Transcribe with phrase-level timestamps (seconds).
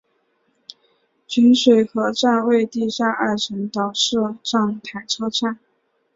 [1.27, 5.59] 锦水河站为地下二层岛式站台车站。